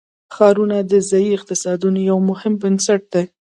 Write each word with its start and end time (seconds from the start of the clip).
ښارونه 0.35 0.77
د 0.91 0.93
ځایي 1.09 1.29
اقتصادونو 1.37 1.99
یو 2.09 2.17
مهم 2.29 2.53
بنسټ 2.61 3.01
دی. 3.13 3.25